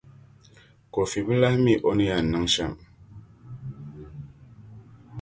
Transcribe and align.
Kofi 0.93 1.19
bi 1.25 1.35
lahi 1.41 1.57
mi 1.65 1.73
o 1.89 1.91
ni 1.97 2.05
yɛn 2.09 2.25
niŋ 2.31 2.45
shɛm. 2.53 2.73